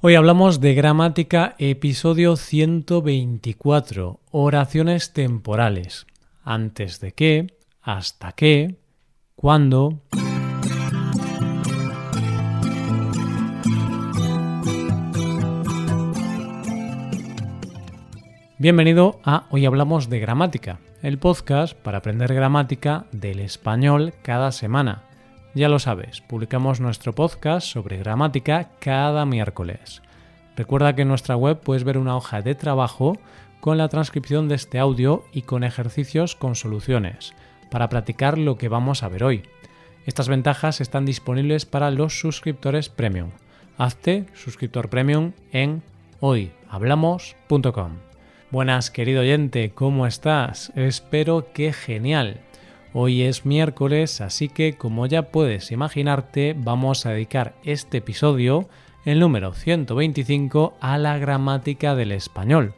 Hoy 0.00 0.14
hablamos 0.14 0.60
de 0.60 0.74
gramática, 0.74 1.56
episodio 1.58 2.36
124, 2.36 4.20
oraciones 4.30 5.12
temporales. 5.12 6.06
Antes 6.44 7.00
de 7.00 7.10
qué, 7.10 7.48
hasta 7.82 8.30
qué, 8.30 8.76
cuándo. 9.34 10.00
Bienvenido 18.58 19.18
a 19.24 19.48
Hoy 19.50 19.66
Hablamos 19.66 20.08
de 20.08 20.20
Gramática, 20.20 20.78
el 21.02 21.18
podcast 21.18 21.76
para 21.76 21.98
aprender 21.98 22.32
gramática 22.32 23.06
del 23.10 23.40
español 23.40 24.14
cada 24.22 24.52
semana. 24.52 25.07
Ya 25.54 25.68
lo 25.68 25.78
sabes, 25.78 26.20
publicamos 26.20 26.80
nuestro 26.80 27.14
podcast 27.14 27.66
sobre 27.66 27.96
gramática 27.96 28.70
cada 28.80 29.24
miércoles. 29.24 30.02
Recuerda 30.56 30.94
que 30.94 31.02
en 31.02 31.08
nuestra 31.08 31.36
web 31.36 31.60
puedes 31.60 31.84
ver 31.84 31.98
una 31.98 32.16
hoja 32.16 32.42
de 32.42 32.54
trabajo 32.54 33.16
con 33.60 33.78
la 33.78 33.88
transcripción 33.88 34.48
de 34.48 34.56
este 34.56 34.78
audio 34.78 35.24
y 35.32 35.42
con 35.42 35.64
ejercicios 35.64 36.36
con 36.36 36.54
soluciones 36.54 37.34
para 37.70 37.88
practicar 37.88 38.38
lo 38.38 38.56
que 38.56 38.68
vamos 38.68 39.02
a 39.02 39.08
ver 39.08 39.24
hoy. 39.24 39.42
Estas 40.06 40.28
ventajas 40.28 40.80
están 40.80 41.04
disponibles 41.04 41.66
para 41.66 41.90
los 41.90 42.18
suscriptores 42.18 42.88
premium. 42.88 43.30
Hazte 43.78 44.26
suscriptor 44.34 44.88
premium 44.88 45.32
en 45.52 45.82
hoyhablamos.com. 46.20 47.92
Buenas, 48.50 48.90
querido 48.90 49.20
oyente, 49.20 49.72
¿cómo 49.74 50.06
estás? 50.06 50.72
Espero 50.74 51.52
que 51.52 51.72
genial. 51.72 52.40
Hoy 52.94 53.22
es 53.22 53.44
miércoles, 53.44 54.22
así 54.22 54.48
que 54.48 54.76
como 54.76 55.04
ya 55.04 55.30
puedes 55.30 55.72
imaginarte, 55.72 56.54
vamos 56.56 57.04
a 57.04 57.10
dedicar 57.10 57.54
este 57.62 57.98
episodio, 57.98 58.66
el 59.04 59.20
número 59.20 59.52
125, 59.52 60.74
a 60.80 60.96
la 60.96 61.18
gramática 61.18 61.94
del 61.94 62.12
español. 62.12 62.74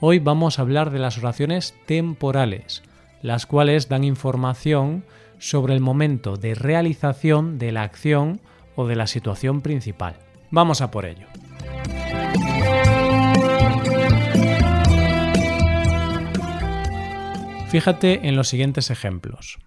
Hoy 0.00 0.18
vamos 0.18 0.58
a 0.58 0.62
hablar 0.62 0.90
de 0.90 0.98
las 0.98 1.18
oraciones 1.18 1.74
temporales, 1.84 2.82
las 3.20 3.44
cuales 3.44 3.90
dan 3.90 4.02
información 4.02 5.04
sobre 5.38 5.74
el 5.74 5.80
momento 5.80 6.36
de 6.38 6.54
realización 6.54 7.58
de 7.58 7.72
la 7.72 7.82
acción 7.82 8.40
o 8.76 8.86
de 8.86 8.96
la 8.96 9.06
situación 9.06 9.60
principal. 9.60 10.16
Vamos 10.50 10.80
a 10.80 10.90
por 10.90 11.04
ello. 11.04 11.26
Fíjate 17.70 18.26
en 18.26 18.34
los 18.34 18.48
siguientes 18.48 18.90
ejemplos. 18.90 19.60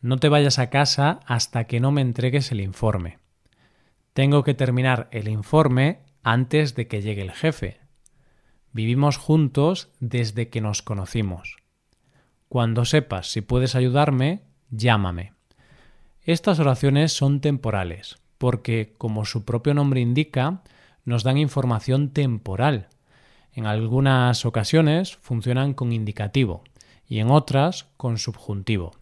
No 0.00 0.16
te 0.16 0.30
vayas 0.30 0.58
a 0.58 0.70
casa 0.70 1.20
hasta 1.26 1.64
que 1.64 1.78
no 1.78 1.92
me 1.92 2.00
entregues 2.00 2.50
el 2.52 2.60
informe. 2.62 3.18
Tengo 4.14 4.42
que 4.42 4.54
terminar 4.54 5.08
el 5.12 5.28
informe 5.28 5.98
antes 6.22 6.74
de 6.74 6.88
que 6.88 7.02
llegue 7.02 7.20
el 7.20 7.32
jefe. 7.32 7.80
Vivimos 8.72 9.18
juntos 9.18 9.90
desde 10.00 10.48
que 10.48 10.62
nos 10.62 10.80
conocimos. 10.80 11.58
Cuando 12.48 12.86
sepas 12.86 13.30
si 13.30 13.42
puedes 13.42 13.74
ayudarme, 13.74 14.44
llámame. 14.70 15.34
Estas 16.22 16.58
oraciones 16.60 17.12
son 17.12 17.42
temporales, 17.42 18.16
porque, 18.38 18.94
como 18.96 19.26
su 19.26 19.44
propio 19.44 19.74
nombre 19.74 20.00
indica, 20.00 20.62
nos 21.04 21.24
dan 21.24 21.36
información 21.36 22.08
temporal. 22.08 22.88
En 23.52 23.66
algunas 23.66 24.46
ocasiones 24.46 25.16
funcionan 25.16 25.74
con 25.74 25.92
indicativo, 25.92 26.64
y 27.08 27.20
en 27.20 27.30
otras 27.30 27.86
con 27.96 28.18
subjuntivo. 28.18 28.92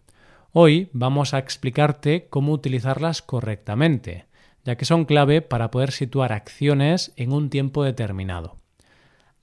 Hoy 0.53 0.89
vamos 0.93 1.33
a 1.33 1.39
explicarte 1.39 2.27
cómo 2.29 2.53
utilizarlas 2.53 3.21
correctamente, 3.21 4.25
ya 4.63 4.75
que 4.77 4.85
son 4.85 5.05
clave 5.05 5.41
para 5.41 5.69
poder 5.69 5.91
situar 5.91 6.33
acciones 6.33 7.13
en 7.15 7.31
un 7.31 7.49
tiempo 7.49 7.83
determinado. 7.83 8.57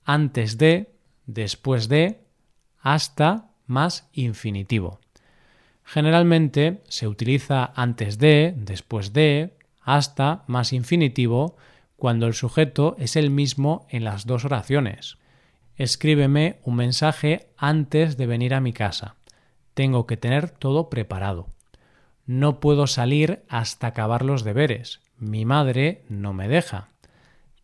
Antes 0.04 0.58
de, 0.58 0.90
después 1.26 1.88
de, 1.88 2.20
hasta 2.80 3.50
más 3.66 4.08
infinitivo. 4.12 5.00
Generalmente 5.84 6.82
se 6.88 7.06
utiliza 7.06 7.72
antes 7.76 8.18
de, 8.18 8.54
después 8.56 9.12
de, 9.12 9.56
hasta 9.82 10.44
más 10.46 10.72
infinitivo 10.72 11.56
cuando 11.96 12.26
el 12.26 12.34
sujeto 12.34 12.96
es 12.98 13.16
el 13.16 13.30
mismo 13.30 13.86
en 13.90 14.04
las 14.04 14.26
dos 14.26 14.44
oraciones 14.44 15.18
escríbeme 15.76 16.60
un 16.62 16.76
mensaje 16.76 17.48
antes 17.56 18.16
de 18.16 18.26
venir 18.26 18.54
a 18.54 18.60
mi 18.60 18.72
casa. 18.72 19.16
Tengo 19.74 20.06
que 20.06 20.16
tener 20.16 20.50
todo 20.50 20.88
preparado. 20.88 21.48
No 22.26 22.60
puedo 22.60 22.86
salir 22.86 23.44
hasta 23.48 23.88
acabar 23.88 24.24
los 24.24 24.44
deberes. 24.44 25.00
Mi 25.18 25.44
madre 25.44 26.04
no 26.08 26.32
me 26.32 26.48
deja. 26.48 26.88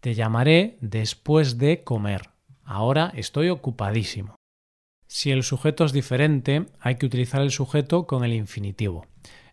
Te 0.00 0.14
llamaré 0.14 0.76
después 0.80 1.58
de 1.58 1.82
comer. 1.84 2.30
Ahora 2.64 3.12
estoy 3.14 3.48
ocupadísimo. 3.48 4.36
Si 5.06 5.30
el 5.30 5.42
sujeto 5.42 5.84
es 5.84 5.92
diferente, 5.92 6.66
hay 6.78 6.96
que 6.96 7.06
utilizar 7.06 7.42
el 7.42 7.50
sujeto 7.50 8.06
con 8.06 8.24
el 8.24 8.32
infinitivo. 8.32 9.06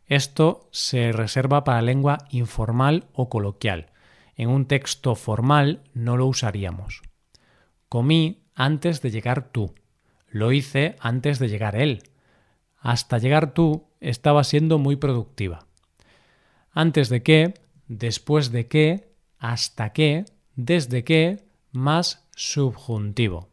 Esto 0.05 0.69
se 0.71 1.11
reserva 1.11 1.63
para 1.63 1.81
lengua 1.81 2.19
informal 2.29 3.07
o 3.13 3.29
coloquial. 3.29 3.91
En 4.35 4.49
un 4.49 4.67
texto 4.67 5.15
formal 5.15 5.81
no 5.93 6.15
lo 6.15 6.27
usaríamos. 6.27 7.01
Comí 7.89 8.46
antes 8.57 9.03
de 9.03 9.11
llegar 9.11 9.51
tú. 9.51 9.75
Lo 10.29 10.51
hice 10.51 10.95
antes 10.99 11.37
de 11.37 11.47
llegar 11.47 11.75
él. 11.75 12.01
Hasta 12.79 13.19
llegar 13.19 13.53
tú 13.53 13.85
estaba 14.01 14.43
siendo 14.43 14.79
muy 14.79 14.95
productiva. 14.95 15.67
Antes 16.71 17.09
de 17.09 17.21
qué, 17.21 17.53
después 17.87 18.51
de 18.51 18.67
qué, 18.67 19.13
hasta 19.37 19.93
qué, 19.93 20.25
desde 20.55 21.03
qué, 21.03 21.45
más 21.71 22.27
subjuntivo. 22.35 23.49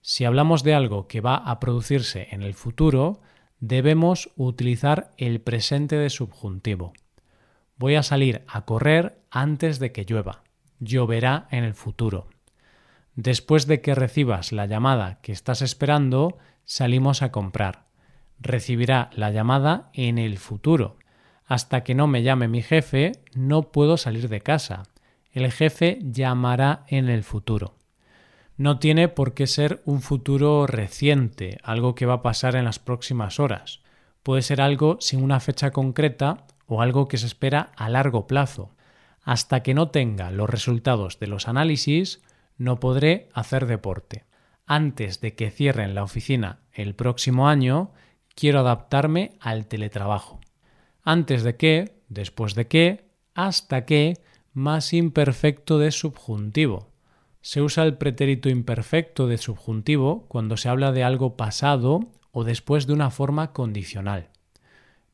Si 0.00 0.24
hablamos 0.24 0.64
de 0.64 0.74
algo 0.74 1.06
que 1.06 1.20
va 1.20 1.36
a 1.36 1.60
producirse 1.60 2.26
en 2.32 2.42
el 2.42 2.54
futuro, 2.54 3.20
debemos 3.60 4.30
utilizar 4.36 5.12
el 5.18 5.40
presente 5.40 5.96
de 5.96 6.10
subjuntivo. 6.10 6.92
Voy 7.76 7.94
a 7.94 8.02
salir 8.02 8.42
a 8.48 8.64
correr 8.64 9.20
antes 9.30 9.78
de 9.78 9.92
que 9.92 10.04
llueva. 10.04 10.42
Lloverá 10.80 11.46
en 11.52 11.62
el 11.62 11.74
futuro. 11.74 12.26
Después 13.16 13.66
de 13.66 13.80
que 13.80 13.94
recibas 13.94 14.52
la 14.52 14.66
llamada 14.66 15.20
que 15.22 15.32
estás 15.32 15.62
esperando, 15.62 16.36
salimos 16.66 17.22
a 17.22 17.32
comprar. 17.32 17.86
Recibirá 18.38 19.08
la 19.14 19.30
llamada 19.30 19.90
en 19.94 20.18
el 20.18 20.36
futuro. 20.36 20.98
Hasta 21.46 21.82
que 21.82 21.94
no 21.94 22.06
me 22.06 22.22
llame 22.22 22.46
mi 22.46 22.60
jefe, 22.60 23.12
no 23.34 23.72
puedo 23.72 23.96
salir 23.96 24.28
de 24.28 24.42
casa. 24.42 24.82
El 25.32 25.50
jefe 25.50 25.98
llamará 26.02 26.84
en 26.88 27.08
el 27.08 27.24
futuro. 27.24 27.76
No 28.58 28.78
tiene 28.78 29.08
por 29.08 29.32
qué 29.32 29.46
ser 29.46 29.82
un 29.86 30.02
futuro 30.02 30.66
reciente, 30.66 31.58
algo 31.62 31.94
que 31.94 32.06
va 32.06 32.14
a 32.14 32.22
pasar 32.22 32.54
en 32.54 32.64
las 32.64 32.78
próximas 32.78 33.40
horas. 33.40 33.80
Puede 34.22 34.42
ser 34.42 34.60
algo 34.60 34.98
sin 35.00 35.22
una 35.22 35.40
fecha 35.40 35.70
concreta 35.70 36.46
o 36.66 36.82
algo 36.82 37.08
que 37.08 37.16
se 37.16 37.26
espera 37.26 37.72
a 37.76 37.88
largo 37.88 38.26
plazo. 38.26 38.74
Hasta 39.22 39.62
que 39.62 39.72
no 39.72 39.88
tenga 39.88 40.30
los 40.30 40.50
resultados 40.50 41.18
de 41.18 41.28
los 41.28 41.48
análisis, 41.48 42.22
no 42.58 42.80
podré 42.80 43.28
hacer 43.32 43.66
deporte. 43.66 44.24
Antes 44.66 45.20
de 45.20 45.34
que 45.34 45.50
cierren 45.50 45.94
la 45.94 46.02
oficina 46.02 46.60
el 46.72 46.94
próximo 46.94 47.48
año, 47.48 47.92
quiero 48.34 48.60
adaptarme 48.60 49.32
al 49.40 49.66
teletrabajo. 49.66 50.40
Antes 51.02 51.42
de 51.42 51.56
que, 51.56 52.00
después 52.08 52.54
de 52.54 52.66
que, 52.66 53.06
hasta 53.34 53.84
que, 53.84 54.14
más 54.52 54.92
imperfecto 54.92 55.78
de 55.78 55.90
subjuntivo. 55.90 56.90
Se 57.42 57.60
usa 57.60 57.84
el 57.84 57.96
pretérito 57.96 58.48
imperfecto 58.48 59.28
de 59.28 59.38
subjuntivo 59.38 60.24
cuando 60.28 60.56
se 60.56 60.68
habla 60.68 60.92
de 60.92 61.04
algo 61.04 61.36
pasado 61.36 62.00
o 62.32 62.42
después 62.42 62.86
de 62.86 62.94
una 62.94 63.10
forma 63.10 63.52
condicional. 63.52 64.30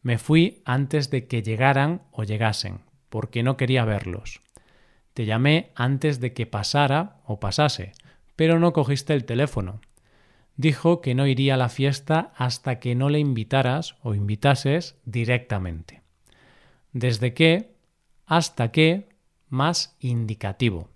Me 0.01 0.19
fui 0.19 0.63
antes 0.65 1.11
de 1.11 1.27
que 1.27 1.43
llegaran 1.43 2.03
o 2.11 2.25
llegasen, 2.25 2.81
porque 3.09 3.43
no 3.43 3.57
quería 3.57 3.85
verlos. 3.85 4.41
Te 5.15 5.27
llamé 5.27 5.73
antes 5.75 6.21
de 6.21 6.33
que 6.33 6.47
pasara 6.47 7.21
o 7.27 7.39
pasase, 7.39 7.93
pero 8.35 8.59
no 8.59 8.73
cogiste 8.73 9.13
el 9.13 9.25
teléfono. 9.25 9.81
Dijo 10.57 11.01
que 11.01 11.15
no 11.15 11.27
iría 11.27 11.55
a 11.55 11.59
la 11.59 11.69
fiesta 11.69 12.33
hasta 12.37 12.79
que 12.79 12.95
no 12.95 13.09
le 13.09 13.19
invitaras 13.19 13.97
o 14.03 14.15
invitases 14.15 14.97
directamente. 15.05 16.03
Desde 16.93 17.35
qué 17.35 17.75
hasta 18.27 18.71
qué 18.71 19.09
más 19.49 19.97
indicativo. 20.01 20.89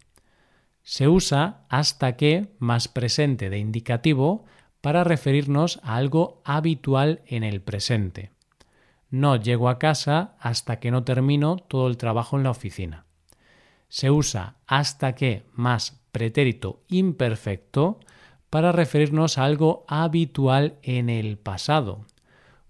Se 0.83 1.09
usa 1.09 1.67
hasta 1.69 2.17
qué 2.17 2.55
más 2.59 2.89
presente 2.89 3.51
de 3.51 3.59
indicativo 3.59 4.45
para 4.81 5.05
referirnos 5.05 5.81
a 5.83 5.97
algo 5.97 6.41
habitual 6.45 7.23
en 7.27 7.45
el 7.45 7.61
presente. 7.61 8.31
No 9.11 9.37
llego 9.37 9.69
a 9.69 9.79
casa 9.79 10.37
hasta 10.39 10.79
que 10.79 10.91
no 10.91 11.03
termino 11.05 11.57
todo 11.57 11.89
el 11.89 11.97
trabajo 11.97 12.37
en 12.37 12.45
la 12.45 12.51
oficina 12.51 13.06
se 13.89 14.11
usa 14.11 14.57
hasta 14.67 15.15
que 15.15 15.45
más 15.53 16.01
pretérito 16.13 16.83
imperfecto 16.89 18.01
para 18.51 18.73
referirnos 18.73 19.39
a 19.39 19.45
algo 19.45 19.85
habitual 19.89 20.79
en 20.83 21.11
el 21.11 21.37
pasado. 21.39 22.07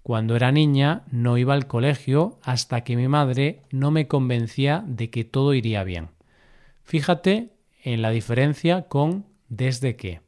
Cuando 0.02 0.36
era 0.36 0.52
niña 0.52 1.02
no 1.10 1.36
iba 1.36 1.54
al 1.54 1.66
colegio 1.66 2.38
hasta 2.42 2.82
que 2.82 2.96
mi 2.96 3.08
madre 3.08 3.62
no 3.70 3.90
me 3.90 4.06
convencía 4.06 4.84
de 4.86 5.10
que 5.10 5.24
todo 5.24 5.54
iría 5.54 5.84
bien. 5.84 6.10
Fíjate 6.84 7.50
en 7.82 8.02
la 8.02 8.10
diferencia 8.10 8.82
con 8.82 9.26
desde 9.48 9.96
que. 9.96 10.20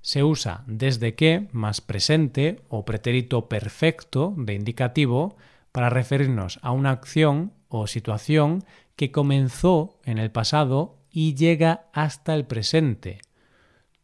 Se 0.00 0.24
usa 0.24 0.64
desde 0.66 1.14
que 1.14 1.48
más 1.52 1.80
presente 1.80 2.60
o 2.68 2.84
pretérito 2.84 3.48
perfecto 3.48 4.34
de 4.36 4.54
indicativo 4.54 5.36
para 5.70 5.90
referirnos 5.90 6.58
a 6.62 6.72
una 6.72 6.90
acción 6.90 7.52
o 7.78 7.86
situación 7.86 8.64
que 8.96 9.10
comenzó 9.10 9.98
en 10.04 10.18
el 10.18 10.30
pasado 10.30 10.98
y 11.10 11.34
llega 11.34 11.86
hasta 11.92 12.34
el 12.34 12.46
presente. 12.46 13.20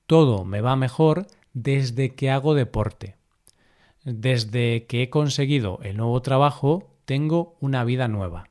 Todo 0.07 0.45
me 0.45 0.61
va 0.61 0.77
mejor 0.77 1.27
desde 1.53 2.15
que 2.15 2.31
hago 2.31 2.55
deporte. 2.55 3.17
Desde 4.05 4.87
que 4.87 5.03
he 5.03 5.11
conseguido 5.11 5.81
el 5.83 5.97
nuevo 5.97 6.23
trabajo, 6.23 6.95
tengo 7.05 7.57
una 7.61 7.85
vida 7.85 8.09
nueva. 8.09 8.49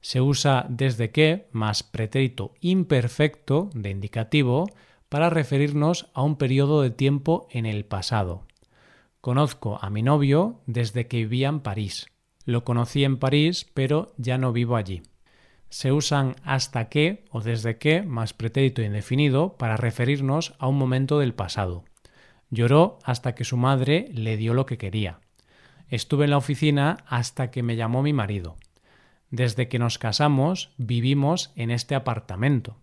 Se 0.00 0.20
usa 0.20 0.66
desde 0.68 1.10
que 1.10 1.48
más 1.52 1.82
pretérito 1.82 2.54
imperfecto 2.60 3.70
de 3.74 3.90
indicativo 3.90 4.66
para 5.08 5.30
referirnos 5.30 6.10
a 6.14 6.22
un 6.22 6.36
periodo 6.36 6.82
de 6.82 6.90
tiempo 6.90 7.46
en 7.50 7.66
el 7.66 7.84
pasado. 7.84 8.46
Conozco 9.20 9.78
a 9.82 9.90
mi 9.90 10.02
novio 10.02 10.60
desde 10.66 11.06
que 11.06 11.18
vivía 11.18 11.48
en 11.48 11.60
París. 11.60 12.06
Lo 12.46 12.62
conocí 12.64 13.02
en 13.02 13.16
París, 13.16 13.66
pero 13.74 14.14
ya 14.18 14.38
no 14.38 14.52
vivo 14.52 14.76
allí. 14.76 15.02
Se 15.68 15.90
usan 15.90 16.36
hasta 16.44 16.88
que 16.88 17.24
o 17.32 17.40
desde 17.40 17.76
que 17.76 18.02
más 18.02 18.32
pretérito 18.34 18.82
indefinido 18.82 19.56
para 19.58 19.76
referirnos 19.76 20.54
a 20.60 20.68
un 20.68 20.78
momento 20.78 21.18
del 21.18 21.34
pasado. 21.34 21.84
Lloró 22.50 23.00
hasta 23.02 23.34
que 23.34 23.42
su 23.42 23.56
madre 23.56 24.08
le 24.12 24.36
dio 24.36 24.54
lo 24.54 24.64
que 24.64 24.78
quería. 24.78 25.18
Estuve 25.88 26.24
en 26.24 26.30
la 26.30 26.36
oficina 26.36 26.98
hasta 27.08 27.50
que 27.50 27.64
me 27.64 27.74
llamó 27.74 28.00
mi 28.02 28.12
marido. 28.12 28.56
Desde 29.30 29.68
que 29.68 29.80
nos 29.80 29.98
casamos 29.98 30.70
vivimos 30.76 31.52
en 31.56 31.72
este 31.72 31.96
apartamento. 31.96 32.76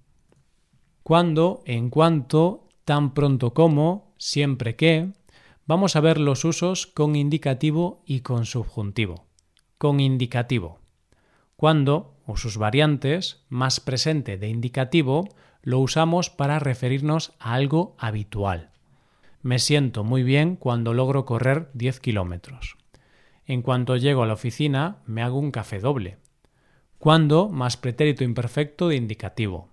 Cuando, 1.03 1.63
en 1.65 1.89
cuanto, 1.89 2.67
tan 2.83 3.13
pronto 3.13 3.53
como, 3.53 4.13
siempre 4.17 4.75
que, 4.75 5.13
vamos 5.65 5.95
a 5.95 6.01
ver 6.01 6.19
los 6.19 6.43
usos 6.43 6.85
con 6.85 7.15
indicativo 7.15 8.03
y 8.05 8.19
con 8.19 8.45
subjuntivo 8.45 9.25
con 9.83 9.99
indicativo. 9.99 10.79
Cuando, 11.57 12.15
o 12.25 12.37
sus 12.37 12.55
variantes, 12.55 13.43
más 13.49 13.81
presente 13.81 14.37
de 14.37 14.47
indicativo, 14.47 15.27
lo 15.61 15.79
usamos 15.79 16.29
para 16.29 16.57
referirnos 16.57 17.33
a 17.37 17.53
algo 17.53 17.93
habitual. 17.99 18.69
Me 19.41 19.59
siento 19.59 20.05
muy 20.05 20.23
bien 20.23 20.55
cuando 20.55 20.93
logro 20.93 21.25
correr 21.25 21.69
10 21.73 21.99
kilómetros. 21.99 22.77
En 23.45 23.61
cuanto 23.61 23.97
llego 23.97 24.23
a 24.23 24.25
la 24.25 24.35
oficina, 24.35 24.99
me 25.05 25.21
hago 25.21 25.37
un 25.37 25.51
café 25.51 25.79
doble. 25.81 26.15
Cuando, 26.97 27.49
más 27.49 27.75
pretérito 27.75 28.23
imperfecto 28.23 28.87
de 28.87 28.95
indicativo, 28.95 29.69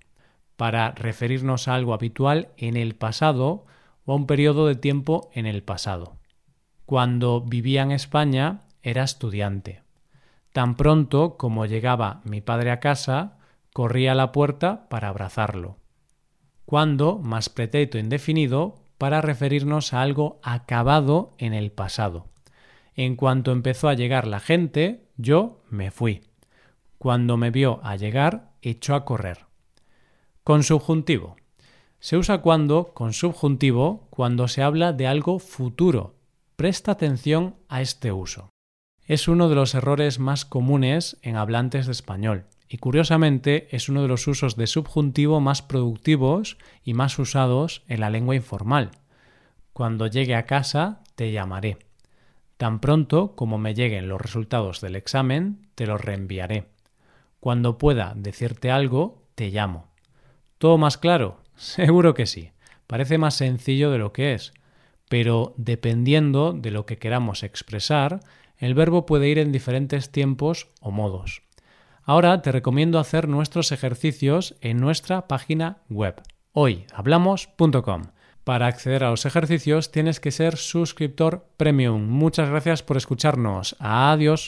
para 0.56 0.90
referirnos 0.90 1.68
a 1.68 1.76
algo 1.76 1.94
habitual 1.94 2.48
en 2.56 2.76
el 2.76 2.96
pasado 2.96 3.64
o 4.06 4.12
a 4.12 4.16
un 4.16 4.26
periodo 4.26 4.66
de 4.66 4.74
tiempo 4.74 5.30
en 5.34 5.46
el 5.46 5.62
pasado. 5.62 6.16
Cuando 6.84 7.42
vivía 7.42 7.82
en 7.82 7.92
España, 7.92 8.62
era 8.82 9.04
estudiante. 9.04 9.84
Tan 10.52 10.74
pronto 10.74 11.36
como 11.36 11.64
llegaba 11.66 12.20
mi 12.24 12.40
padre 12.40 12.72
a 12.72 12.80
casa, 12.80 13.38
corría 13.72 14.12
a 14.12 14.16
la 14.16 14.32
puerta 14.32 14.88
para 14.88 15.08
abrazarlo. 15.08 15.76
Cuando, 16.66 17.18
más 17.18 17.48
pretérito 17.48 17.98
indefinido, 17.98 18.82
para 18.98 19.20
referirnos 19.20 19.94
a 19.94 20.02
algo 20.02 20.40
acabado 20.42 21.34
en 21.38 21.54
el 21.54 21.70
pasado. 21.70 22.26
En 22.94 23.16
cuanto 23.16 23.52
empezó 23.52 23.88
a 23.88 23.94
llegar 23.94 24.26
la 24.26 24.40
gente, 24.40 25.08
yo 25.16 25.62
me 25.70 25.90
fui. 25.90 26.22
Cuando 26.98 27.36
me 27.36 27.50
vio 27.50 27.80
a 27.82 27.96
llegar, 27.96 28.50
echó 28.60 28.94
a 28.94 29.04
correr. 29.04 29.46
Con 30.44 30.64
subjuntivo. 30.64 31.36
Se 32.00 32.16
usa 32.16 32.38
cuando, 32.38 32.92
con 32.92 33.12
subjuntivo, 33.12 34.08
cuando 34.10 34.48
se 34.48 34.62
habla 34.62 34.92
de 34.92 35.06
algo 35.06 35.38
futuro. 35.38 36.16
Presta 36.56 36.92
atención 36.92 37.56
a 37.68 37.80
este 37.80 38.12
uso 38.12 38.49
es 39.10 39.26
uno 39.26 39.48
de 39.48 39.56
los 39.56 39.74
errores 39.74 40.20
más 40.20 40.44
comunes 40.44 41.16
en 41.22 41.34
hablantes 41.34 41.86
de 41.86 41.90
español 41.90 42.44
y 42.68 42.76
curiosamente 42.76 43.66
es 43.74 43.88
uno 43.88 44.02
de 44.02 44.06
los 44.06 44.28
usos 44.28 44.54
de 44.54 44.68
subjuntivo 44.68 45.40
más 45.40 45.62
productivos 45.62 46.58
y 46.84 46.94
más 46.94 47.18
usados 47.18 47.82
en 47.88 47.98
la 47.98 48.10
lengua 48.10 48.36
informal. 48.36 48.92
Cuando 49.72 50.06
llegue 50.06 50.36
a 50.36 50.46
casa 50.46 51.00
te 51.16 51.32
llamaré. 51.32 51.78
Tan 52.56 52.78
pronto 52.78 53.34
como 53.34 53.58
me 53.58 53.74
lleguen 53.74 54.08
los 54.08 54.20
resultados 54.20 54.80
del 54.80 54.94
examen, 54.94 55.66
te 55.74 55.88
los 55.88 56.00
reenviaré. 56.00 56.68
Cuando 57.40 57.78
pueda 57.78 58.12
decirte 58.14 58.70
algo, 58.70 59.24
te 59.34 59.50
llamo. 59.50 59.88
¿Todo 60.58 60.78
más 60.78 60.98
claro? 60.98 61.40
Seguro 61.56 62.14
que 62.14 62.26
sí. 62.26 62.52
Parece 62.86 63.18
más 63.18 63.34
sencillo 63.34 63.90
de 63.90 63.98
lo 63.98 64.12
que 64.12 64.34
es, 64.34 64.52
pero 65.10 65.54
dependiendo 65.58 66.52
de 66.52 66.70
lo 66.70 66.86
que 66.86 66.96
queramos 66.96 67.42
expresar, 67.42 68.20
el 68.58 68.74
verbo 68.74 69.06
puede 69.06 69.28
ir 69.28 69.40
en 69.40 69.50
diferentes 69.50 70.12
tiempos 70.12 70.68
o 70.80 70.92
modos. 70.92 71.42
Ahora 72.04 72.40
te 72.42 72.52
recomiendo 72.52 73.00
hacer 73.00 73.28
nuestros 73.28 73.72
ejercicios 73.72 74.54
en 74.60 74.78
nuestra 74.78 75.26
página 75.26 75.78
web 75.90 76.22
hoyhablamos.com. 76.52 78.02
Para 78.44 78.68
acceder 78.68 79.02
a 79.02 79.10
los 79.10 79.26
ejercicios 79.26 79.90
tienes 79.90 80.20
que 80.20 80.30
ser 80.30 80.56
suscriptor 80.56 81.48
premium. 81.56 82.08
Muchas 82.08 82.48
gracias 82.48 82.82
por 82.84 82.96
escucharnos. 82.96 83.76
Adiós. 83.80 84.46